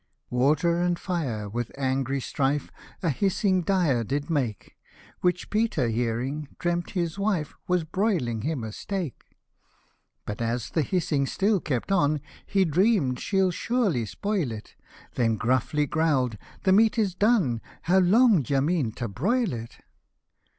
[0.31, 2.71] Water and fire with angry strife,
[3.03, 4.75] A hissing dire did make;
[5.19, 9.35] Which Peter hearing, dream'd his wife Was broiling him a steak.
[10.23, 14.73] 103 But as the hissing still kept on, He dream'd she'll surely spoil it;
[15.13, 19.81] Then gruffly growl'd," the meat is done, How long d'ye mean to broil it